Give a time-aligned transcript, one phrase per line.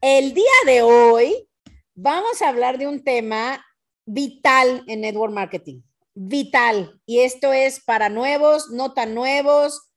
[0.00, 1.48] el día de hoy
[1.94, 3.64] vamos a hablar de un tema
[4.06, 5.82] vital en network marketing
[6.18, 7.00] vital.
[7.06, 9.92] Y esto es para nuevos, no tan nuevos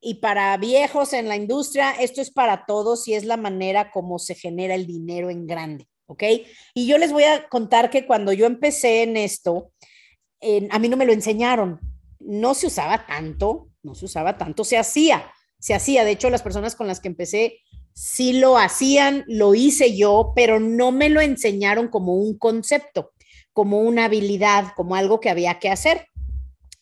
[0.00, 1.92] y para viejos en la industria.
[1.92, 5.86] Esto es para todos y es la manera como se genera el dinero en grande.
[6.06, 6.22] ¿Ok?
[6.72, 9.72] Y yo les voy a contar que cuando yo empecé en esto,
[10.70, 11.80] a mí no me lo enseñaron.
[12.20, 16.04] No se usaba tanto, no se usaba tanto, se hacía, se hacía.
[16.04, 17.58] De hecho, las personas con las que empecé
[17.96, 23.12] sí lo hacían, lo hice yo, pero no me lo enseñaron como un concepto
[23.56, 26.08] como una habilidad, como algo que había que hacer.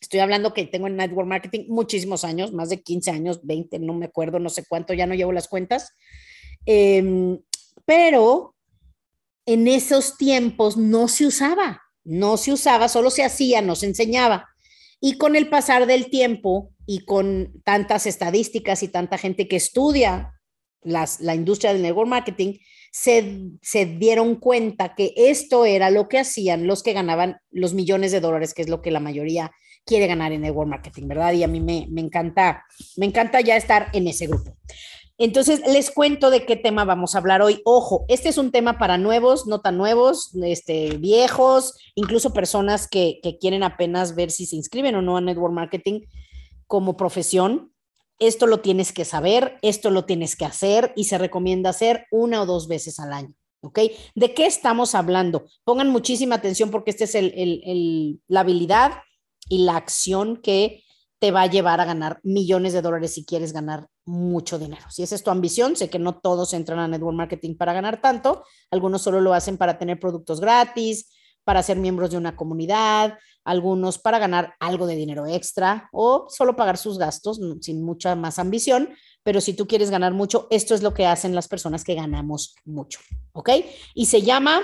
[0.01, 3.93] Estoy hablando que tengo en network marketing muchísimos años, más de 15 años, 20, no
[3.93, 5.93] me acuerdo, no sé cuánto, ya no llevo las cuentas.
[6.65, 7.39] Em,
[7.85, 8.55] pero
[9.45, 14.49] en esos tiempos no se usaba, no se usaba, solo se hacía, no se enseñaba.
[14.99, 20.33] Y con el pasar del tiempo y con tantas estadísticas y tanta gente que estudia
[20.85, 22.53] las, la industria del network marketing,
[22.91, 28.21] se, dieron cuenta que esto era lo que hacían los que ganaban los millones de
[28.21, 29.51] dólares, que es lo que la mayoría
[29.85, 31.33] quiere ganar en network marketing, ¿verdad?
[31.33, 32.63] Y a mí me, me encanta,
[32.95, 34.55] me encanta ya estar en ese grupo.
[35.17, 37.61] Entonces, les cuento de qué tema vamos a hablar hoy.
[37.65, 43.19] Ojo, este es un tema para nuevos, no tan nuevos, este, viejos, incluso personas que,
[43.21, 46.01] que quieren apenas ver si se inscriben o no a network marketing
[46.67, 47.71] como profesión
[48.19, 52.41] esto lo tienes que saber, esto lo tienes que hacer y se recomienda hacer una
[52.41, 53.33] o dos veces al año.
[53.61, 53.79] ¿Ok?
[54.13, 55.45] ¿De qué estamos hablando?
[55.63, 58.91] Pongan muchísima atención porque esta es el, la habilidad
[59.49, 60.83] y la acción que
[61.19, 64.85] te va a llevar a ganar millones de dólares si quieres ganar mucho dinero.
[64.91, 68.01] Si esa es tu ambición, sé que no todos entran a network marketing para ganar
[68.01, 71.11] tanto, algunos solo lo hacen para tener productos gratis,
[71.43, 76.55] para ser miembros de una comunidad, algunos para ganar algo de dinero extra o solo
[76.55, 78.89] pagar sus gastos sin mucha más ambición.
[79.23, 82.55] Pero si tú quieres ganar mucho, esto es lo que hacen las personas que ganamos
[82.65, 82.99] mucho.
[83.31, 83.49] ¿Ok?
[83.93, 84.61] Y se llama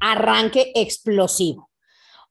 [0.00, 1.70] arranque explosivo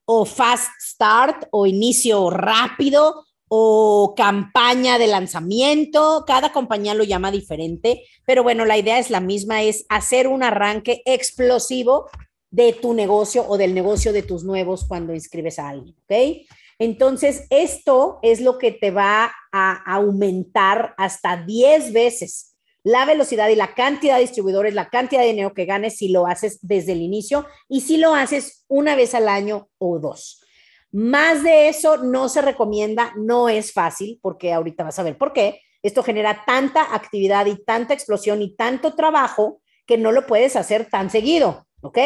[0.06, 6.24] o fast start o inicio rápido o campaña de lanzamiento.
[6.26, 10.44] Cada compañía lo llama diferente, pero bueno, la idea es la misma, es hacer un
[10.44, 12.10] arranque explosivo
[12.52, 16.46] de tu negocio o del negocio de tus nuevos cuando inscribes a alguien, ¿ok?
[16.78, 22.52] Entonces, esto es lo que te va a aumentar hasta 10 veces
[22.84, 26.26] la velocidad y la cantidad de distribuidores, la cantidad de dinero que ganes si lo
[26.26, 30.44] haces desde el inicio y si lo haces una vez al año o dos.
[30.92, 35.32] Más de eso no se recomienda, no es fácil, porque ahorita vas a ver por
[35.32, 35.62] qué.
[35.84, 40.90] Esto genera tanta actividad y tanta explosión y tanto trabajo que no lo puedes hacer
[40.90, 41.98] tan seguido, ¿ok?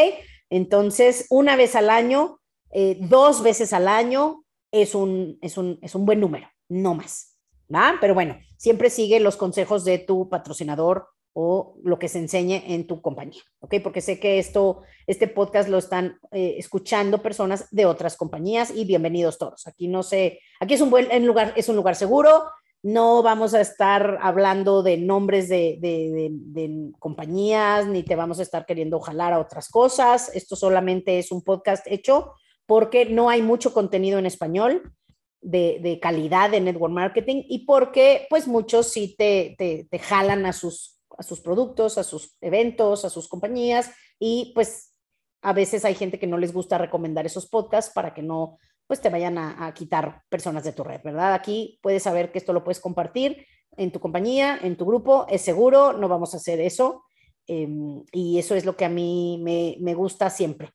[0.49, 2.39] Entonces, una vez al año,
[2.71, 7.35] eh, dos veces al año es un, es, un, es un buen número, no más.
[7.73, 7.97] ¿va?
[8.01, 12.87] Pero bueno, siempre sigue los consejos de tu patrocinador o lo que se enseñe en
[12.87, 13.75] tu compañía, ¿ok?
[13.83, 18.85] Porque sé que esto, este podcast lo están eh, escuchando personas de otras compañías y
[18.85, 19.67] bienvenidos todos.
[19.67, 22.45] Aquí no sé, aquí es un buen lugar, es un lugar seguro,
[22.83, 28.99] no vamos a estar hablando de nombres de, compañías, ni te vamos a estar queriendo
[28.99, 30.29] jalar a otras cosas.
[30.35, 32.33] Esto solamente es un podcast hecho
[32.65, 34.93] porque no hay mucho contenido en español
[35.41, 40.99] de, calidad de network marketing y porque pues muchos sí te, te, jalan a sus,
[41.17, 44.93] a sus productos, a sus eventos, a sus compañías y pues
[45.41, 48.57] a veces hay gente que no les gusta recomendar esos podcasts para que no
[48.87, 51.33] pues te vayan a, quitar personas de tu red, ¿verdad?
[51.33, 53.45] Aquí puedes saber que esto lo puedes compartir
[53.77, 57.03] en tu compañía, en tu grupo, es seguro, no vamos a hacer eso.
[57.47, 60.69] Em, y eso es lo que a mí me, me gusta siempre.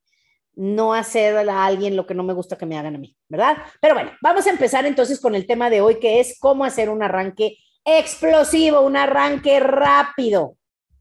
[0.55, 3.59] No hacer a alguien lo que no me gusta que me hagan a mí, ¿verdad?
[3.81, 6.91] Pero bueno, vamos a empezar entonces con el tema de hoy, que es cómo hacer
[6.91, 10.56] un arranque explosivo, un arranque rápido,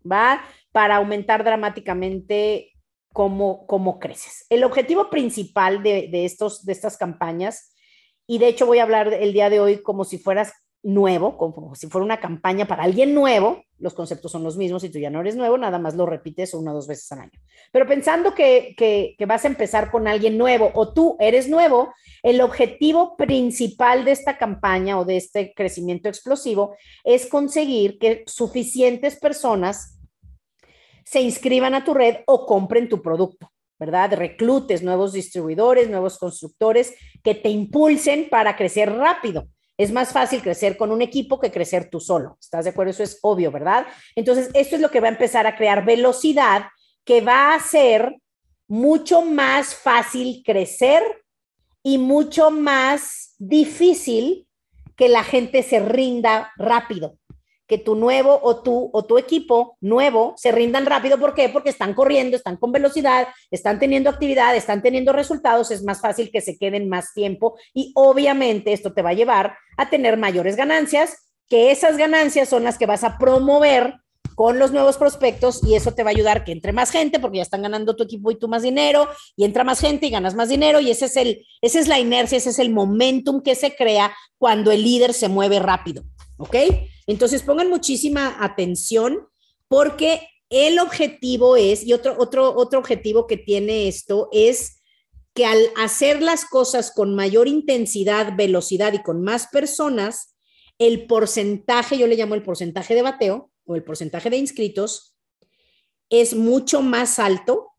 [0.09, 0.41] ¿va?
[0.71, 2.71] Para aumentar dramáticamente
[3.13, 4.45] cómo, cómo creces.
[4.49, 7.73] El objetivo principal de, de, estos, de estas campañas,
[8.27, 11.75] y de hecho voy a hablar el día de hoy como si fueras nuevo, como
[11.75, 15.09] si fuera una campaña para alguien nuevo, los conceptos son los mismos y tú ya
[15.09, 17.39] no eres nuevo, nada más lo repites una o dos veces al año.
[17.71, 21.93] Pero pensando que, que, que, vas a empezar con alguien nuevo o tú eres nuevo,
[22.23, 29.17] el objetivo principal de esta campaña o de este crecimiento explosivo es conseguir que suficientes
[29.17, 29.98] personas
[31.05, 33.51] se inscriban a tu red o compren tu producto.
[33.79, 34.13] ¿verdad?
[34.13, 36.93] Reclutes nuevos distribuidores, nuevos constructores
[37.23, 39.47] que te impulsen para crecer rápido.
[39.77, 42.37] Es más fácil crecer con un equipo que crecer tú solo.
[42.41, 42.91] ¿Estás de acuerdo?
[42.91, 43.87] Eso es obvio, ¿verdad?
[44.15, 46.65] Entonces, esto es lo que va a empezar a crear velocidad
[47.05, 48.17] que va a hacer
[48.67, 51.01] mucho más fácil crecer
[51.81, 54.45] y mucho más difícil
[54.97, 57.17] que la gente se rinda rápido
[57.69, 61.19] que tu nuevo o tú o tu equipo nuevo se rindan rápido.
[61.19, 61.49] ¿Por qué?
[61.49, 66.31] Porque están corriendo, están con velocidad, están teniendo actividad, están teniendo resultados, es más fácil
[66.31, 70.55] que se queden más tiempo y obviamente esto te va a llevar a tener mayores
[70.55, 73.93] ganancias, que esas ganancias son las que vas a promover
[74.33, 77.37] con los nuevos prospectos y eso te va a ayudar que entre más gente porque
[77.37, 80.33] ya están ganando tu equipo y tú más dinero y entra más gente y ganas
[80.33, 83.53] más dinero y ese es el esa es la inercia, ese es el momentum que
[83.53, 86.03] se crea cuando el líder se mueve rápido,
[86.37, 86.55] ¿ok?
[87.09, 89.27] Entonces pongan muchísima atención
[89.67, 94.83] porque el objetivo es, y otro, otro, otro objetivo que tiene esto es
[95.33, 100.35] que al hacer las cosas con mayor intensidad, velocidad y con más personas,
[100.77, 105.15] el porcentaje, yo le llamo el porcentaje de bateo o el porcentaje de inscritos,
[106.11, 107.71] es mucho más alto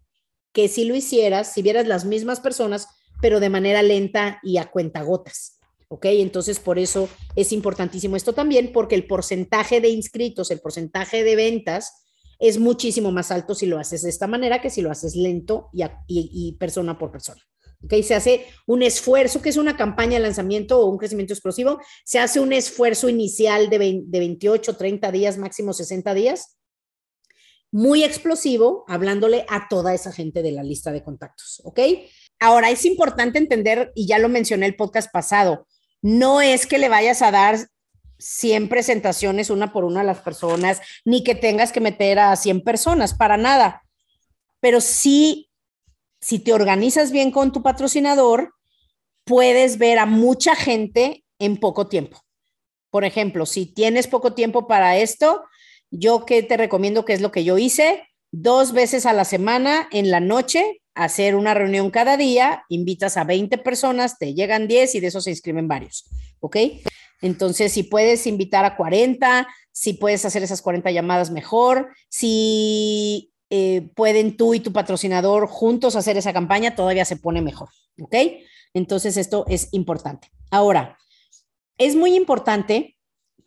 [0.53, 2.88] que si lo hicieras, si vieras las mismas personas,
[3.23, 5.60] pero de manera lenta y a cuentagotas.
[5.90, 6.06] ¿Ok?
[6.06, 11.37] Entonces, por eso es importantísimo esto también, porque el porcentaje de inscritos, el porcentaje de
[11.37, 12.04] ventas
[12.38, 15.69] es muchísimo más alto si lo haces de esta manera que si lo haces lento
[15.72, 17.42] y, y, persona por persona.
[17.82, 17.94] ¿ok?
[18.02, 22.20] Se hace un esfuerzo, que es una campaña de lanzamiento o un crecimiento explosivo, se
[22.20, 26.56] hace un esfuerzo inicial de, de 28, 30 días, máximo 60 días,
[27.72, 31.81] muy explosivo, hablándole a toda esa gente de la lista de contactos, ¿ok?
[32.38, 35.66] Ahora, es importante entender, y ya lo mencioné el podcast pasado,
[36.02, 37.58] no es que le vayas a dar
[38.19, 42.62] 100 presentaciones una por una a las personas, ni que tengas que meter a 100
[42.62, 43.82] personas, para nada.
[44.61, 45.50] Pero sí,
[46.20, 48.55] si te organizas bien con tu patrocinador,
[49.25, 52.20] puedes ver a mucha gente en poco tiempo.
[52.91, 55.44] Por ejemplo, si tienes poco tiempo para esto,
[55.91, 59.88] yo que te recomiendo que es lo que yo hice, dos veces a la semana
[59.93, 64.94] en la noche hacer una reunión cada día, invitas a 20 personas, te llegan 10
[64.96, 66.08] y de esos se inscriben varios,
[66.40, 66.56] ¿ok?
[67.22, 73.90] Entonces, si puedes invitar a 40, si puedes hacer esas 40 llamadas mejor, si eh,
[73.94, 77.69] pueden tú y tu patrocinador juntos hacer esa campaña, todavía se pone mejor,
[78.00, 78.14] ¿ok?
[78.75, 80.31] Entonces, esto es importante.
[80.50, 80.98] Ahora,
[81.78, 82.96] es muy importante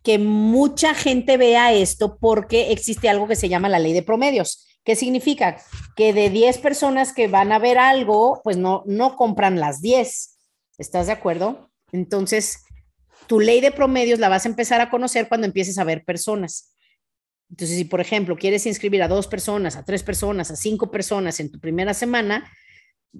[0.03, 4.67] que mucha gente vea esto porque existe algo que se llama la ley de promedios.
[4.83, 5.57] ¿Qué significa?
[5.95, 10.37] Que de 10 personas que van a ver algo, pues no, no compran las 10.
[10.77, 11.71] ¿Estás de acuerdo?
[11.91, 12.63] Entonces,
[13.27, 16.75] tu ley de promedios la vas a empezar a conocer cuando empieces a ver personas.
[17.49, 21.39] Entonces, si por ejemplo quieres inscribir a dos personas, a tres personas, a cinco personas
[21.39, 22.51] en tu primera semana,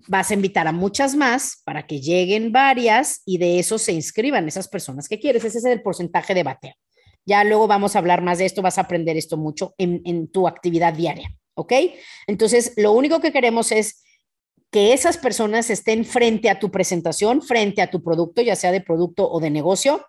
[0.07, 4.47] vas a invitar a muchas más para que lleguen varias y de eso se inscriban
[4.47, 5.45] esas personas que quieres.
[5.45, 6.73] Ese es el porcentaje de bateo.
[7.25, 10.27] Ya luego vamos a hablar más de esto, vas a aprender esto mucho en, en
[10.29, 11.29] tu actividad diaria.
[11.55, 11.73] ¿Ok?
[12.27, 14.03] Entonces, lo único que queremos es
[14.71, 18.81] que esas personas estén frente a tu presentación, frente a tu producto, ya sea de
[18.81, 20.05] producto o de negocio,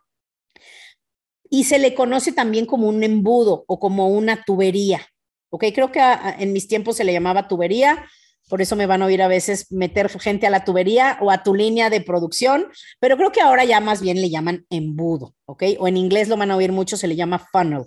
[1.50, 5.06] y se le conoce también como un embudo o como una tubería,
[5.50, 5.66] ¿ok?
[5.74, 6.00] Creo que
[6.38, 8.08] en mis tiempos se le llamaba tubería,
[8.48, 11.42] por eso me van a oír a veces meter gente a la tubería o a
[11.42, 12.68] tu línea de producción,
[13.00, 15.62] pero creo que ahora ya más bien le llaman embudo, ¿ok?
[15.78, 17.84] O en inglés lo van a oír mucho, se le llama funnel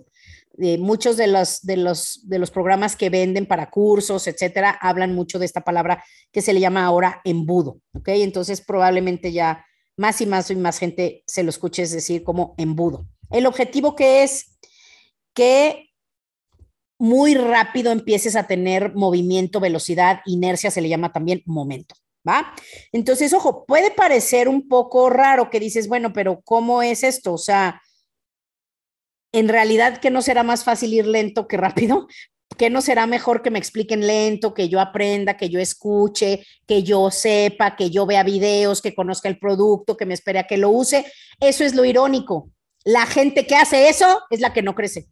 [0.58, 5.38] muchos de los, de, los, de los programas que venden para cursos, etcétera, hablan mucho
[5.38, 8.10] de esta palabra que se le llama ahora embudo, ¿ok?
[8.10, 9.64] Entonces probablemente ya
[9.98, 13.08] más y más y más gente se lo escuche decir como embudo.
[13.30, 14.58] El objetivo que es
[15.34, 15.92] que
[17.00, 21.96] muy rápido empieces a tener movimiento, velocidad, inercia, se le llama también momento.
[22.28, 22.54] ¿Va?
[22.92, 27.34] Entonces, ojo, puede parecer un poco raro que dices, bueno, pero ¿cómo es esto?
[27.34, 27.82] O sea,
[29.32, 32.08] en realidad que no será más fácil ir lento que rápido,
[32.58, 36.84] que no será mejor que me expliquen lento, que yo aprenda, que yo escuche, que
[36.84, 40.58] yo sepa, que yo vea videos, que conozca el producto, que me espere a que
[40.58, 41.06] lo use.
[41.40, 42.52] Eso es lo irónico.
[42.84, 45.08] La gente que hace eso es la que no crece.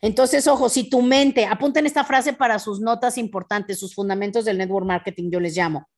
[0.00, 4.58] Entonces, ojo, si tu mente, apunten esta frase para sus notas importantes, sus fundamentos del
[4.58, 5.88] network marketing, yo les llamo.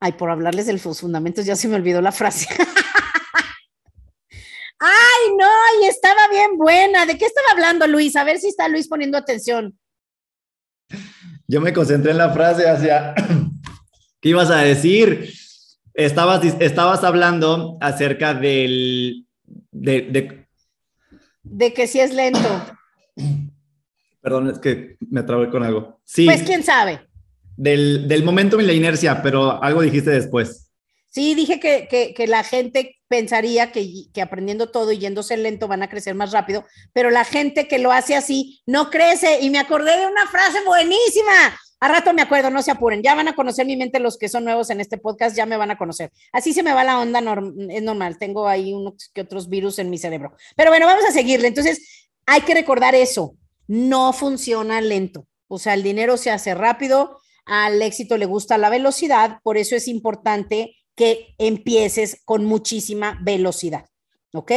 [0.00, 2.46] Ay, por hablarles de los fundamentos, ya se me olvidó la frase.
[4.80, 5.50] Ay, no,
[5.82, 7.06] y estaba bien buena.
[7.06, 8.16] ¿De qué estaba hablando Luis?
[8.16, 9.78] A ver si está Luis poniendo atención.
[11.46, 13.14] Yo me concentré en la frase hacia,
[14.20, 15.32] ¿qué ibas a decir?
[15.94, 19.26] Estabas, estabas hablando acerca del,
[19.70, 20.46] de,
[21.44, 21.74] de...
[21.74, 22.48] que si es lento.
[24.20, 26.00] Perdón, es que me trabé con algo.
[26.04, 26.26] Sí.
[26.26, 27.00] Pues quién sabe.
[27.56, 30.67] Del, del momento y la inercia, pero algo dijiste después.
[31.10, 35.82] Sí, dije que, que, la gente pensaría que, que, aprendiendo todo y yéndose lento van
[35.82, 39.40] a crecer más rápido, pero la gente que lo hace así no crece.
[39.40, 41.58] Y me acordé de una frase buenísima.
[41.80, 43.02] A rato me acuerdo, no se apuren.
[43.02, 45.56] Ya van a conocer mi mente los que son nuevos en este podcast, ya me
[45.56, 46.10] van a conocer.
[46.32, 47.20] Así se me va la onda,
[47.70, 48.18] es normal.
[48.18, 50.34] Tengo ahí unos que otros virus en mi cerebro.
[50.56, 51.48] Pero bueno, vamos a seguirle.
[51.48, 53.36] Entonces, hay que recordar eso.
[53.66, 55.26] No funciona lento.
[55.46, 59.74] O sea, el dinero se hace rápido, al éxito le gusta la velocidad, por eso
[59.74, 63.86] es importante que empieces con muchísima velocidad.
[64.34, 64.50] ¿Ok?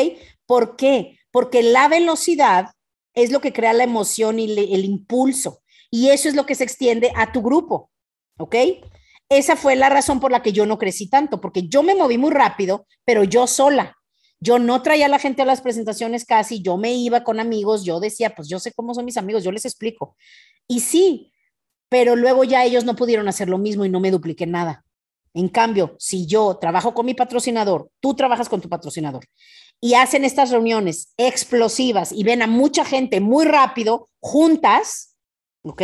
[0.47, 1.19] ¿Por qué?
[1.29, 2.71] Porque la velocidad
[3.13, 5.61] es lo que crea la emoción y el impulso.
[5.91, 7.91] Y eso es lo que se extiende a tu grupo.
[8.39, 8.55] ¿Ok?
[9.29, 12.17] Esa fue la razón por la que yo no crecí tanto, porque yo me moví
[12.17, 13.95] muy rápido, pero yo sola.
[14.39, 17.85] Yo no traía a la gente a las presentaciones casi, yo me iba con amigos,
[17.85, 20.17] yo decía, pues yo sé cómo son mis amigos, yo les explico.
[20.67, 21.31] Y sí,
[21.87, 24.83] pero luego ya ellos no pudieron hacer lo mismo y no me dupliqué nada.
[25.33, 29.25] En cambio, si yo trabajo con mi patrocinador, tú trabajas con tu patrocinador
[29.79, 35.15] y hacen estas reuniones explosivas y ven a mucha gente muy rápido juntas,
[35.63, 35.81] ¿ok?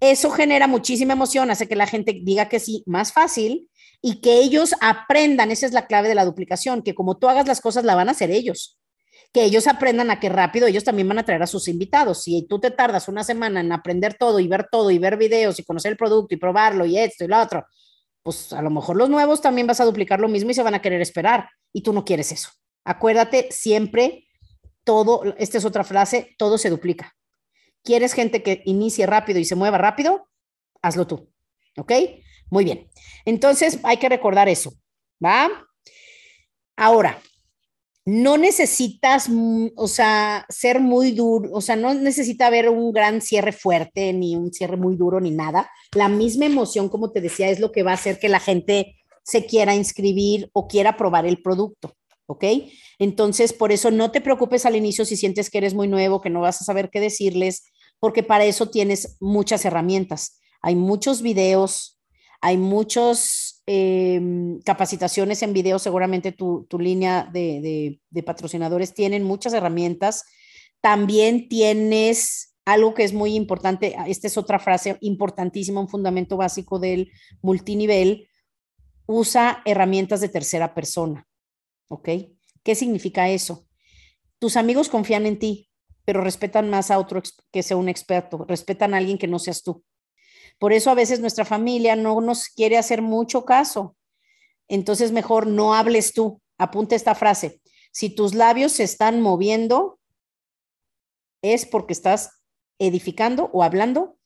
[0.00, 3.70] Eso genera muchísima emoción, hace que la gente diga que sí más fácil
[4.02, 7.46] y que ellos aprendan, esa es la clave de la duplicación, que como tú hagas
[7.46, 8.78] las cosas, la van a hacer ellos.
[9.32, 12.22] Que ellos aprendan a que rápido ellos también van a traer a sus invitados.
[12.22, 15.58] Si tú te tardas una semana en aprender todo y ver todo y ver videos
[15.58, 17.64] y conocer el producto y probarlo y esto y lo otro,
[18.24, 20.74] pues a lo mejor los nuevos también vas a duplicar lo mismo y se van
[20.74, 22.48] a querer esperar y tú no quieres eso.
[22.84, 24.26] Acuérdate siempre,
[24.82, 27.14] todo, esta es otra frase, todo se duplica.
[27.82, 30.28] ¿Quieres gente que inicie rápido y se mueva rápido?
[30.80, 31.30] Hazlo tú.
[31.76, 31.92] ¿Ok?
[32.48, 32.88] Muy bien.
[33.26, 34.72] Entonces hay que recordar eso.
[35.22, 35.68] ¿Va?
[36.76, 37.20] Ahora,
[38.06, 39.30] no necesitas,
[39.76, 44.36] o sea, ser muy duro, o sea, no necesita haber un gran cierre fuerte, ni
[44.36, 45.70] un cierre muy duro, ni nada.
[45.94, 48.96] La misma emoción, como te decía, es lo que va a hacer que la gente
[49.22, 51.94] se quiera inscribir o quiera probar el producto,
[52.26, 52.44] ¿ok?
[52.98, 56.30] Entonces, por eso no te preocupes al inicio si sientes que eres muy nuevo, que
[56.30, 57.64] no vas a saber qué decirles,
[58.00, 60.38] porque para eso tienes muchas herramientas.
[60.60, 61.98] Hay muchos videos,
[62.42, 70.24] hay muchos Em, capacitaciones en video, seguramente tu, línea de, patrocinadores tienen muchas herramientas.
[70.82, 76.78] También tienes algo que es muy importante, esta es otra frase importantísima, un fundamento básico
[76.78, 78.28] del multinivel,
[79.06, 81.26] usa herramientas de tercera persona.
[81.88, 82.08] ¿Ok?
[82.62, 83.66] ¿Qué significa eso?
[84.38, 85.70] Tus amigos confían en ti,
[86.04, 89.62] pero respetan más a otro que sea un experto, respetan a alguien que no seas
[89.62, 89.82] tú.
[90.58, 93.96] Por eso a veces nuestra familia no nos quiere hacer mucho caso.
[94.68, 96.40] Entonces mejor no hables tú.
[96.58, 97.60] Apunta esta frase.
[97.92, 99.98] Si tus labios se están moviendo,
[101.42, 102.42] es porque estás
[102.78, 104.18] edificando o hablando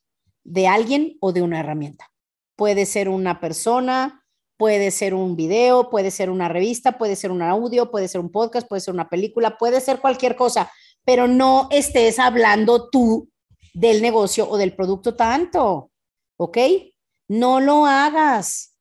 [0.45, 2.11] de alguien o de una herramienta.
[2.57, 4.25] Puede ser una persona,
[4.57, 8.31] puede ser un video, puede ser una revista, puede ser un audio, puede ser un
[8.31, 10.71] podcast, puede ser una película, puede ser cualquier cosa,
[11.05, 13.29] pero no estés hablando tú
[13.75, 15.91] del negocio o del producto tanto.
[16.39, 16.59] ¿Ok?
[17.29, 18.77] No lo hagas.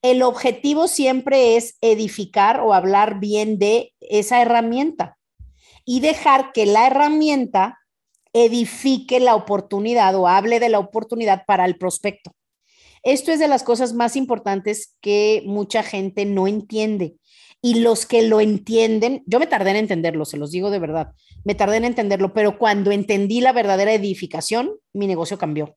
[0.00, 5.18] El objetivo siempre es edificar o hablar bien de esa herramienta
[5.84, 7.78] y dejar que la herramienta
[8.32, 12.32] edifique la oportunidad o hable de la oportunidad para el prospecto.
[13.02, 17.16] Esto es de las cosas más importantes que mucha gente no entiende.
[17.60, 21.12] Y los que lo entienden, yo me tardé en entenderlo, se los digo de verdad,
[21.44, 25.76] me tardé en entenderlo, pero cuando entendí la verdadera edificación, mi negocio cambió.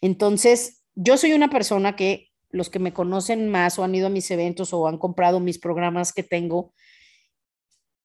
[0.00, 4.10] Entonces, yo soy una persona que los que me conocen más o han ido a
[4.10, 6.72] mis eventos o han comprado mis programas que tengo,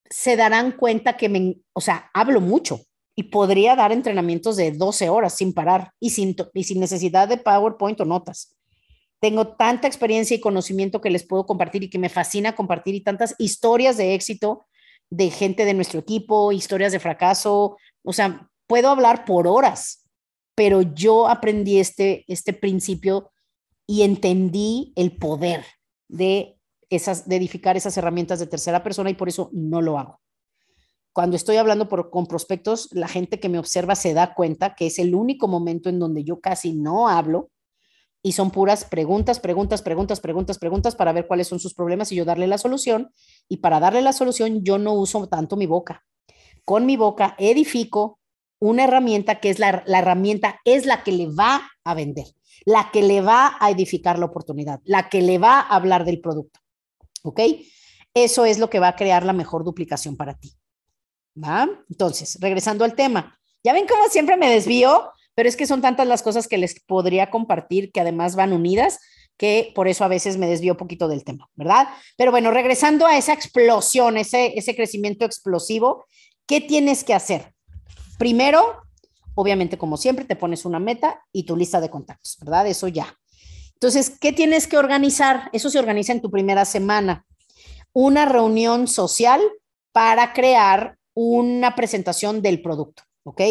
[0.09, 2.81] se darán cuenta que me, o sea, hablo mucho
[3.15, 7.37] y podría dar entrenamientos de 12 horas sin parar y sin, y sin necesidad de
[7.37, 8.55] PowerPoint o notas.
[9.19, 13.01] Tengo tanta experiencia y conocimiento que les puedo compartir y que me fascina compartir y
[13.01, 14.65] tantas historias de éxito
[15.09, 20.02] de gente de nuestro equipo, historias de fracaso, o sea, puedo hablar por horas
[20.55, 23.31] pero yo aprendí este, este principio
[23.87, 25.65] y entendí el poder
[26.07, 26.57] de,
[26.89, 30.19] esas, de edificar esas herramientas de tercera persona y por eso no lo hago.
[31.11, 34.87] cuando estoy hablando por, con prospectos, la gente que me observa se da cuenta que
[34.87, 37.51] es el único momento en donde yo casi no hablo
[38.25, 42.15] y son puras preguntas, preguntas, preguntas, preguntas, preguntas para ver cuáles son sus problemas y
[42.15, 43.11] yo darle la solución.
[43.49, 46.05] Y para darle la solución yo no uso tanto mi boca.
[46.63, 48.19] Con mi boca edifico
[48.63, 52.27] una herramienta que es la, herramienta, es la que le va a vender,
[52.63, 56.21] la que le va a edificar la oportunidad, la que le va a hablar del
[56.21, 56.61] producto.
[57.23, 57.41] ¿Ok?
[58.13, 60.53] Eso es lo que va a crear la mejor duplicación para ti.
[61.35, 61.67] ¿Va?
[61.89, 66.07] Entonces, regresando al tema, ya ven cómo siempre me desvío, pero es que son tantas
[66.07, 68.97] las cosas que les podría compartir que además van unidas
[69.35, 71.89] que por eso a veces me desvío un poquito del tema, ¿verdad?
[72.15, 76.05] Pero bueno, regresando a esa explosión, ese, ese crecimiento explosivo,
[76.45, 77.53] ¿qué tienes que hacer?
[78.23, 78.77] Primero,
[79.35, 82.65] obviamente, como siempre, te pones una meta y tu lista de contactos, ¿verdad?
[82.67, 83.19] Eso ya.
[83.73, 85.49] Entonces, ¿qué tienes que organizar?
[85.51, 87.25] Eso se organiza en tu primera semana.
[87.91, 89.41] Una reunión social
[89.91, 93.41] para crear una presentación del producto, ¿ok?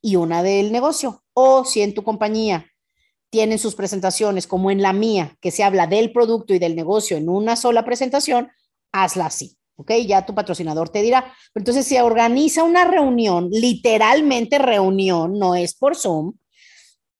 [0.00, 1.22] Y una del negocio.
[1.34, 2.72] O si en tu compañía
[3.28, 7.18] tienen sus presentaciones, como en la mía, que se habla del producto y del negocio
[7.18, 8.50] en una sola presentación,
[8.92, 9.92] hazla así, ¿ok?
[10.06, 11.32] Ya tu patrocinador te dirá.
[11.54, 16.34] Entonces, se organiza una reunión, literalmente reunión, no es por Zoom,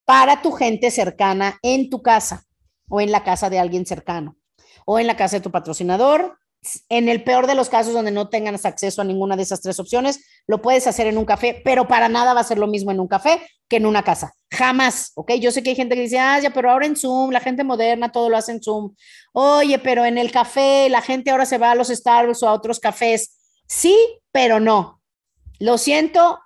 [0.05, 2.45] para tu gente cercana en tu casa
[2.89, 4.37] o en la casa de alguien cercano
[4.85, 6.37] o en la casa de tu patrocinador
[6.89, 9.79] en el peor de los casos donde no tengas acceso a ninguna de esas tres
[9.79, 12.91] opciones, lo puedes hacer en un café, pero para nada va a ser lo mismo
[12.91, 14.33] en un café que en una casa.
[14.51, 15.33] Jamás, ¿ok?
[15.33, 17.63] Yo sé que hay gente que dice, ah, ya, pero ahora en Zoom, la gente
[17.63, 18.93] moderna todo lo hace en Zoom.
[19.33, 22.53] Oye, pero en el café, la gente ahora se va a los Starbucks o a
[22.53, 23.37] otros cafés.
[23.67, 23.97] Sí,
[24.31, 25.01] pero no.
[25.59, 26.39] Lo siento,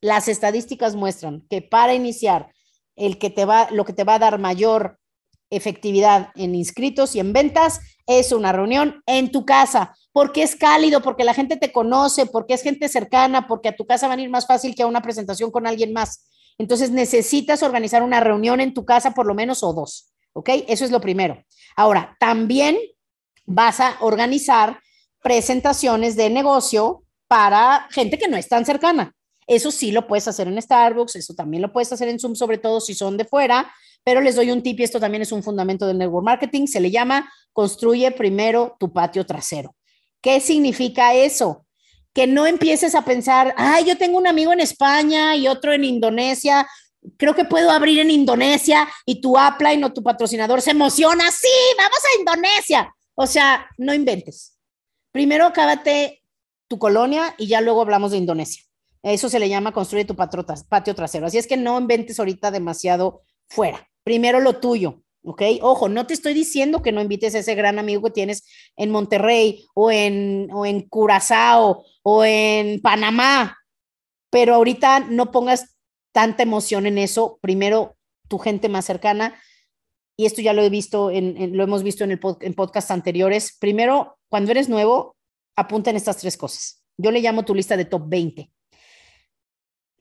[0.00, 2.52] las estadísticas muestran que para iniciar,
[2.96, 4.97] el que te va, lo que te va a dar mayor
[5.50, 11.02] efectividad en inscritos y en ventas es una reunión en tu casa, porque es cálido,
[11.02, 14.22] porque la gente te conoce, porque es gente cercana, porque a tu casa van a
[14.22, 16.28] ir más fácil que a una presentación con alguien más.
[16.58, 20.50] Entonces necesitas organizar una reunión en tu casa por lo menos o dos, ¿ok?
[20.68, 21.42] Eso es lo primero.
[21.76, 22.78] Ahora, también
[23.46, 24.80] vas a organizar
[25.22, 29.14] presentaciones de negocio para gente que no es tan cercana.
[29.48, 32.58] Eso sí lo puedes hacer en Starbucks, eso también lo puedes hacer en Zoom, sobre
[32.58, 33.72] todo si son de fuera,
[34.04, 36.80] pero les doy un tip y esto también es un fundamento del network marketing, se
[36.80, 39.74] le llama construye primero tu patio trasero.
[40.20, 41.64] ¿Qué significa eso?
[42.12, 45.84] Que no empieces a pensar, ay, yo tengo un amigo en España y otro en
[45.84, 46.68] Indonesia,
[47.16, 51.48] creo que puedo abrir en Indonesia y tu upline o tu patrocinador se emociona, sí,
[51.78, 52.94] vamos a Indonesia.
[53.14, 54.58] O sea, no inventes.
[55.10, 56.22] Primero acábate
[56.68, 58.67] tu colonia y ya luego hablamos de Indonesia.
[59.02, 61.26] Eso se le llama construye tu patio trasero.
[61.26, 65.42] Así es que no inventes ahorita demasiado fuera primero lo tuyo, ¿ok?
[65.60, 68.42] Ojo, no te estoy diciendo que no invites a ese gran amigo que tienes
[68.74, 73.58] en Monterrey o en, o en Curazao o en Panamá,
[74.30, 75.76] pero ahorita no pongas
[76.12, 77.38] tanta emoción en eso.
[77.42, 79.38] Primero, tu gente más cercana,
[80.16, 83.58] y esto ya lo he visto, en, lo hemos visto en, el en podcast anteriores.
[83.60, 85.16] Primero, cuando eres nuevo,
[85.54, 86.82] apunta en estas tres cosas.
[86.96, 88.50] Yo le llamo tu lista de top 20.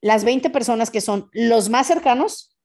[0.01, 2.57] Las 20 personas que son los más cercanos,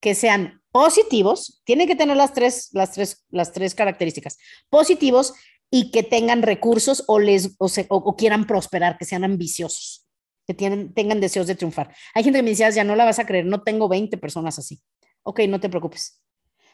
[0.00, 4.36] que sean positivos, tienen que tener las tres, las tres, las tres características,
[4.68, 5.32] positivos
[5.70, 10.06] y que tengan recursos o, les, o, quieran prosperar, que sean ambiciosos,
[10.46, 11.94] que tienen, tengan deseos de triunfar.
[12.14, 14.58] Hay gente que me dice, ya no la vas a creer, no tengo 20 personas
[14.58, 14.80] así.
[15.22, 16.22] Ok, no te preocupes.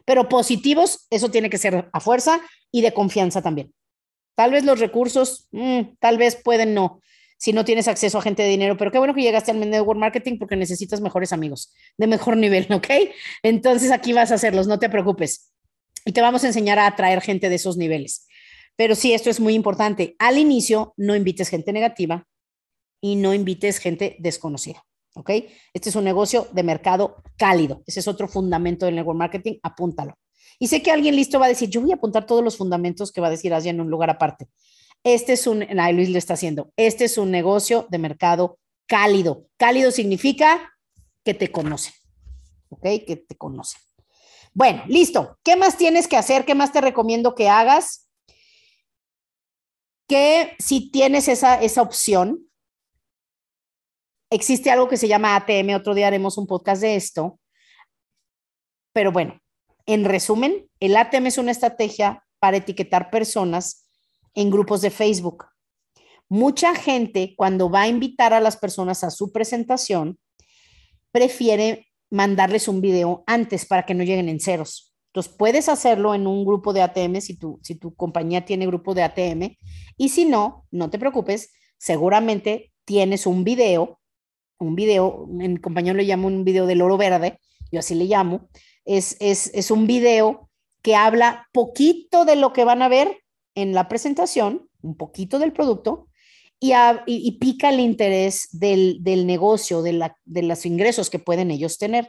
[0.05, 3.73] Pero positivos, eso tiene que ser a fuerza y de confianza también.
[4.35, 7.01] Tal vez los recursos, mm, tal vez pueden no,
[7.43, 9.99] si no tienes acceso a gente de dinero, pero qué bueno que llegaste al network
[9.99, 12.87] marketing porque necesitas mejores amigos de mejor nivel, ¿ok?
[13.43, 15.53] Entonces aquí vas a hacerlos, no te preocupes.
[16.05, 18.29] Y te vamos a enseñar a atraer gente de esos niveles.
[18.77, 20.15] Pero sí, esto es muy importante.
[20.21, 22.29] Al inicio, no invites gente negativa
[23.01, 24.85] y no invites gente desconocida.
[25.17, 25.31] ¿Ok?
[25.75, 27.83] Este es un negocio de mercado cálido.
[27.89, 29.59] Ese es otro fundamento del network marketing.
[29.65, 30.15] Apúntalo.
[30.61, 33.11] Y sé que alguien listo va a decir, yo voy a apuntar todos los fundamentos
[33.11, 34.47] que va a decir Asia en un lugar aparte.
[35.05, 39.49] Este es un, ay, Luis lo está haciendo, este es un negocio de mercado cálido.
[39.57, 40.73] Cálido significa
[41.25, 41.95] que te conocen,
[42.69, 42.83] ¿ok?
[43.07, 43.81] Que te conocen.
[44.55, 45.39] Bueno, listo.
[45.43, 46.45] ¿Qué más tienes que hacer?
[46.45, 48.11] ¿Qué más te recomiendo que hagas?
[50.07, 52.51] Que si tienes esa, esa opción,
[54.31, 57.39] existe algo que se llama ATM, otro día haremos un podcast de esto,
[58.93, 59.41] pero bueno,
[59.87, 63.82] en resumen, el ATM es una estrategia para etiquetar personas
[64.35, 65.45] en grupos de Facebook.
[66.29, 70.19] Mucha gente cuando va a invitar a las personas a su presentación,
[71.11, 74.95] prefiere mandarles un video antes para que no lleguen en ceros.
[75.09, 78.95] Entonces, puedes hacerlo en un grupo de ATM si tu, si tu compañía tiene grupo
[78.95, 79.57] de ATM
[79.99, 84.01] y si no, no te preocupes, seguramente tienes un video,
[84.59, 87.39] un video, en compañero le llamo un video del oro verde,
[87.71, 88.49] yo así le llamo,
[88.87, 90.49] es, es, es un video
[90.81, 93.22] que habla poquito de lo que van a ver
[93.55, 96.09] en la presentación, un poquito del producto,
[96.61, 102.09] y, pica el interés del, negocio, de, la, los ingresos que pueden ellos tener.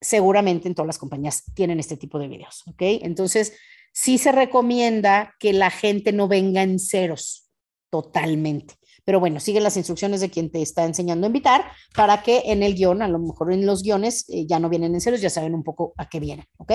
[0.00, 2.80] Seguramente en todas las compañías tienen este tipo de videos, ¿ok?
[3.02, 3.52] Entonces,
[3.92, 7.50] sí se recomienda que la gente no venga en ceros
[7.90, 8.74] totalmente.
[9.04, 12.62] Pero bueno, sigue las instrucciones de quien te está enseñando a invitar para que en
[12.62, 15.30] el guion, a lo mejor en los guiones eh, ya no vienen en ceros, ya
[15.30, 16.72] saben un poco a qué vienen, ¿ok?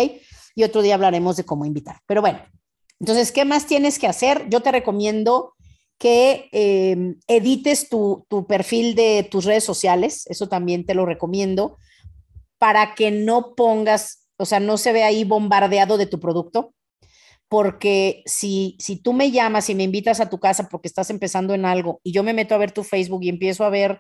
[0.54, 2.00] Y otro día hablaremos de cómo invitar.
[2.06, 2.40] Pero bueno,
[3.00, 4.48] entonces, ¿qué más tienes que hacer?
[4.50, 5.54] Yo te recomiendo
[5.98, 11.78] que em, edites tu, perfil de tus redes sociales, eso también te lo recomiendo,
[12.58, 16.74] para que no pongas, o sea, no se ve ahí bombardeado de tu producto,
[17.48, 21.54] porque si, si tú me llamas y me invitas a tu casa porque estás empezando
[21.54, 24.00] en algo y yo me meto a ver tu Facebook y empiezo a ver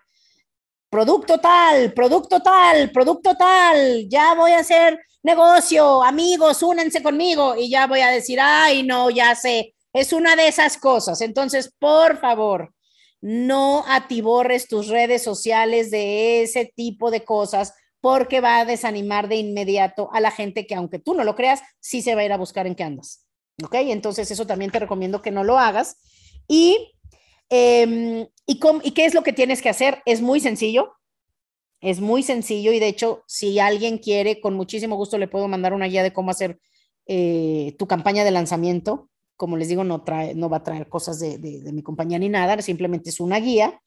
[0.95, 7.69] producto tal, producto tal, producto tal, ya voy a hacer negocio, amigos, únanse conmigo y
[7.69, 11.19] ya voy a decir, ay, no, ya sé, es una de esas cosas.
[11.19, 12.73] Entonces, por favor,
[13.19, 19.35] no atiborres tus redes sociales de ese tipo de cosas porque va a desanimar de
[19.35, 22.31] inmediato a la gente que aunque tú no lo creas, sí se va a ir
[22.31, 23.27] a buscar en qué andas.
[23.61, 23.75] ¿Ok?
[23.79, 25.97] Entonces, eso también te recomiendo que no lo hagas.
[26.47, 26.94] Y,
[27.49, 30.01] em, y, ¿y qué es lo que tienes que hacer?
[30.05, 30.93] Es muy sencillo.
[31.81, 35.73] Es muy sencillo y de hecho, si alguien quiere, con muchísimo gusto le puedo mandar
[35.73, 36.59] una guía de cómo hacer
[37.07, 39.09] eh, tu campaña de lanzamiento.
[39.37, 42.29] Como les digo, no, trae, no va a traer cosas de, de, mi compañía ni
[42.29, 43.81] nada, simplemente es una guía,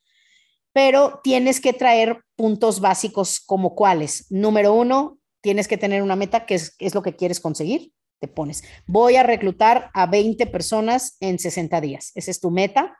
[0.73, 4.31] pero tienes que traer puntos básicos como cuáles.
[4.31, 7.92] Número uno, tienes que tener una meta, que es, es lo que quieres conseguir.
[8.21, 12.12] Te pones, voy a reclutar a 20 personas en 60 días.
[12.14, 12.99] Esa es tu meta.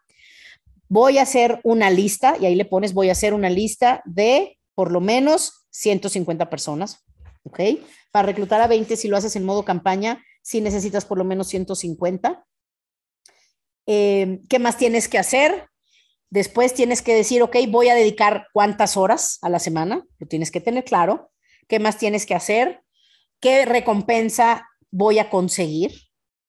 [0.89, 4.59] Voy a hacer una lista, y ahí le pones, voy a hacer una lista de
[4.75, 7.05] por lo menos 150 personas,
[7.45, 7.61] ¿ok?
[8.11, 11.49] Para reclutar a 20, si lo haces en modo campaña, si necesitas por lo menos
[11.49, 12.45] 150.
[13.87, 15.69] Eh, ¿Qué más tienes que hacer?
[16.31, 20.51] Después tienes que decir, ok, voy a dedicar cuántas horas a la semana, lo tienes
[20.51, 21.31] que tener claro.
[21.69, 22.83] ¿Qué más tienes que hacer?
[23.41, 25.93] ¿Qué recompensa voy a conseguir?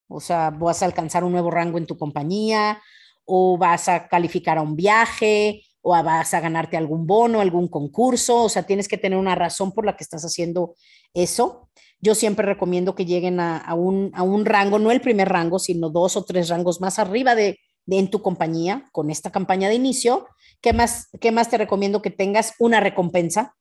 [0.08, 2.82] O sea, vas a alcanzar un nuevo rango en tu compañía
[3.29, 8.43] o vas a calificar a un viaje o vas a ganarte algún bono, algún concurso,
[8.43, 10.75] o sea, tienes que tener una razón por la que estás haciendo
[11.13, 11.69] eso.
[12.01, 14.11] Yo siempre recomiendo que lleguen a, un,
[14.45, 18.21] rango, no el primer rango, sino dos o tres rangos más arriba de, en tu
[18.21, 20.27] compañía con esta campaña de inicio.
[20.61, 22.53] ¿Qué más, ¿Qué más te recomiendo que tengas?
[22.59, 23.55] Una recompensa.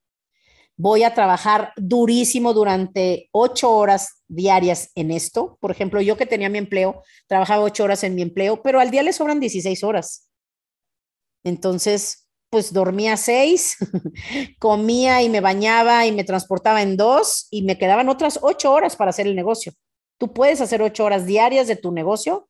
[0.81, 5.59] Voy a trabajar durísimo durante ocho horas diarias en esto.
[5.61, 8.93] Por ejemplo, yo que tenía mi empleo, trabajaba ocho horas en mi empleo, pero al
[8.93, 10.31] día le sobran 16 horas.
[11.43, 13.77] Entonces, pues dormía seis,
[14.61, 18.95] comía y me bañaba y me transportaba en dos y me quedaban otras ocho horas
[18.95, 19.73] para hacer el negocio.
[20.17, 22.49] Tú puedes hacer ocho horas diarias de tu negocio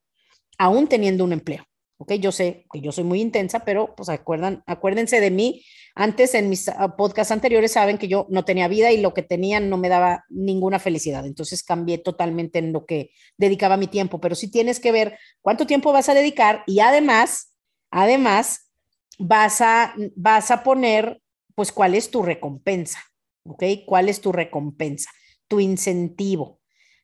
[0.58, 1.64] aún teniendo un empleo.
[2.00, 5.64] Ok, yo sé que yo soy muy intensa, pero pues acuerdan, acuérdense de mí.
[5.96, 9.22] Antes en mis ah, podcasts anteriores saben que yo no tenía vida y lo que
[9.24, 11.26] tenía no me daba ninguna felicidad.
[11.26, 14.20] Entonces cambié totalmente en lo que dedicaba mi tiempo.
[14.20, 17.52] Pero sí tienes que ver cuánto tiempo vas a dedicar y además,
[17.90, 18.70] además,
[19.18, 21.20] vas a, vas a poner,
[21.56, 23.00] pues, cuál es tu recompensa,
[23.44, 23.64] ¿ok?
[23.86, 25.10] ¿Cuál es tu recompensa?
[25.48, 26.57] Tu incentivo.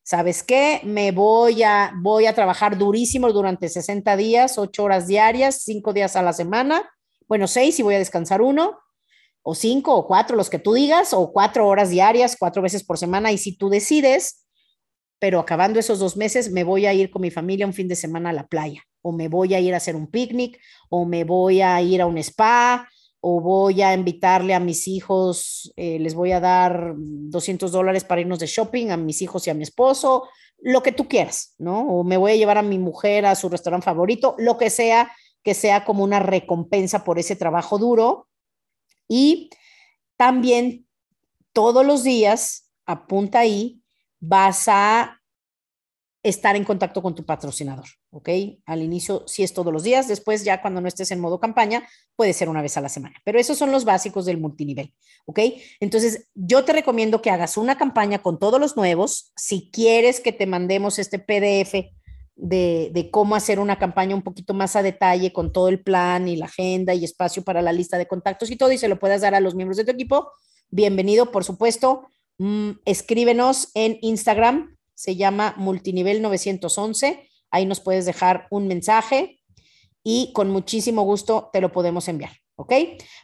[0.05, 0.81] ¿Sabes qué?
[0.85, 6.14] Me voy a, voy a trabajar durísimo durante 60 días, 8 horas diarias, 5 días
[6.14, 6.88] a la semana,
[7.27, 8.79] bueno, 6 y voy a descansar uno,
[9.43, 12.99] o 5 o 4, los que tú digas, o 4 horas diarias, 4 veces por
[12.99, 14.47] semana, y si tú decides,
[15.19, 17.97] pero acabando esos dos meses, me voy a ir con mi familia un fin de
[17.97, 21.25] semana a la playa o me voy a ir a hacer un picnic, o me
[21.25, 22.88] voy a ir a un spa,
[23.27, 28.21] o voy a invitarle a mis hijos, eh, les voy a dar 200 dólares para
[28.21, 31.89] irnos de shopping a mis hijos y a mi esposo, lo que tú quieras, ¿no?
[31.89, 35.11] O me voy a llevar a mi mujer a su restaurante favorito, lo que sea,
[35.43, 38.29] que sea como una recompensa por ese trabajo duro.
[39.09, 39.49] Y
[40.19, 40.87] también
[41.55, 43.81] todos los días, apunta ahí,
[44.21, 45.23] vas a
[46.25, 48.31] estar en contacto con tu patrocinador, ¿ok?
[48.65, 51.87] Al inicio sí es todos los días, después ya cuando no estés en modo campaña
[52.17, 54.95] puede ser una vez a la semana, pero esos son los básicos del multinivel,
[55.27, 55.41] ¿ok?
[55.81, 60.33] Entonces yo te recomiendo que hagas una campaña con todos los nuevos, si quieres que
[60.33, 61.93] te mandemos este PDF
[62.37, 66.37] de, cómo hacer una campaña un poquito más a detalle con todo el plan y
[66.37, 69.21] la agenda y espacio para la lista de contactos y todo y se lo puedas
[69.21, 70.33] dar a los miembros de tu equipo,
[70.71, 72.09] bienvenido, por supuesto.
[72.39, 77.29] Mm, escríbenos en Instagram se llama Multinivel 911.
[77.51, 79.41] Ahí nos puedes dejar un mensaje
[80.03, 82.33] y con muchísimo gusto te lo podemos enviar.
[82.57, 82.73] ¿Ok?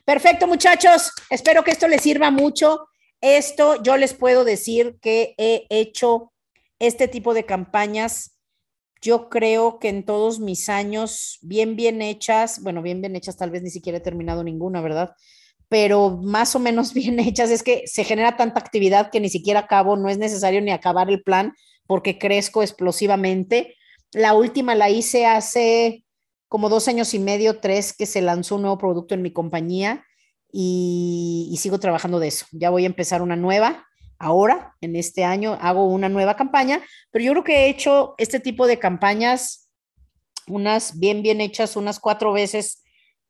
[0.04, 1.12] Perfecto, muchachos.
[1.30, 2.88] Espero que esto les sirva mucho.
[3.20, 6.32] Esto yo les puedo decir que he hecho
[6.78, 8.36] este tipo de campañas.
[9.02, 13.50] Yo creo que en todos mis años, bien, bien hechas, bueno, bien, bien hechas, tal
[13.50, 15.14] vez ni siquiera he terminado ninguna, ¿verdad?
[15.70, 19.60] Pero más o menos bien hechas, es que se genera tanta actividad que ni siquiera
[19.60, 21.54] acabo, no es necesario ni acabar el plan
[21.86, 23.74] porque crezco explosivamente.
[24.12, 26.04] La última la hice hace
[26.46, 30.04] como dos años y medio, tres, que se lanzó un nuevo producto en mi compañía
[30.52, 32.46] y, sigo trabajando de eso.
[32.52, 33.86] Ya voy a empezar una nueva.
[34.18, 36.80] Ahora, en este año, hago una nueva campaña,
[37.10, 39.70] pero yo creo que he hecho este tipo de campañas,
[40.46, 42.82] unas bien, bien hechas, unas cuatro veces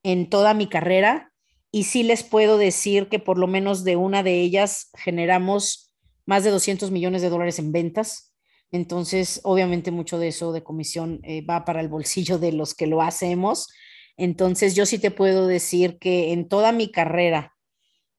[0.03, 1.30] en toda mi carrera.
[1.73, 5.93] Y sí les puedo decir que por lo menos de una de ellas generamos
[6.27, 8.35] más de 200 millones de dólares en ventas.
[8.73, 12.87] Entonces, obviamente mucho de eso de comisión eh, va para el bolsillo de los que
[12.87, 13.69] lo hacemos.
[14.17, 17.55] Entonces, yo sí te puedo decir que en toda mi carrera,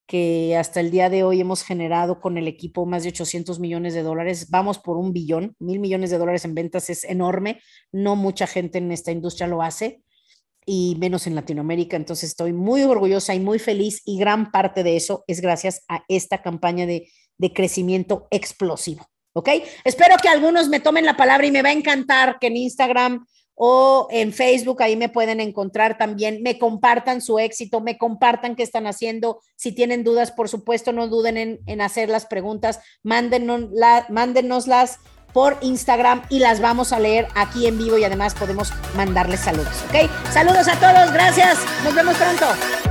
[0.07, 3.93] que hasta el día de hoy hemos generado con el equipo más de 800 millones
[3.93, 7.61] de dólares, vamos por un billón, mil millones de dólares en ventas es enorme,
[7.93, 10.03] no mucha gente en esta industria lo hace
[10.65, 14.95] y menos en Latinoamérica, entonces estoy muy orgullosa y muy feliz y gran parte de
[14.95, 19.07] eso es gracias a esta campaña de, de crecimiento explosivo.
[19.33, 19.49] ¿ok?
[19.83, 23.25] Espero que algunos me tomen la palabra y me va a encantar que en Instagram
[23.55, 28.63] o en Facebook ahí me pueden encontrar también, me compartan su éxito, me compartan qué
[28.63, 29.39] están haciendo.
[29.55, 34.97] Si tienen dudas, por supuesto, no duden en, hacer las preguntas, mándenos la, mándenoslas
[35.33, 39.83] por Instagram y las vamos a leer aquí en vivo y además podemos mandarles saludos,
[39.89, 40.09] ¿ok?
[40.31, 42.90] Saludos a todos, gracias, nos vemos pronto.